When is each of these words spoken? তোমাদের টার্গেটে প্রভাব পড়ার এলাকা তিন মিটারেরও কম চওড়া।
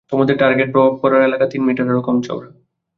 তোমাদের 0.11 0.35
টার্গেটে 0.37 0.71
প্রভাব 0.71 0.93
পড়ার 1.01 1.21
এলাকা 1.23 1.45
তিন 1.51 1.61
মিটারেরও 1.67 2.05
কম 2.07 2.17
চওড়া। 2.21 2.47